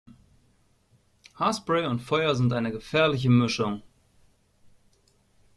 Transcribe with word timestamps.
Haarspray 1.37 1.85
und 1.87 1.99
Feuer 1.99 2.33
sind 2.33 2.51
eine 2.53 2.71
gefährliche 2.71 3.29
Mischung 3.29 3.83